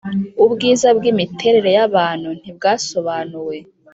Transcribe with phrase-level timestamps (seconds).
[0.43, 3.55] ubwiza bwimiterere yabantu ntibwasobanuwe